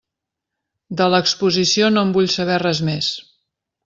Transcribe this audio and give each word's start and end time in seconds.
De 1.01 1.09
l'exposició 1.15 1.91
no 1.93 2.05
en 2.07 2.15
vull 2.19 2.31
saber 2.37 2.57
res 2.65 2.81
més! 2.89 3.11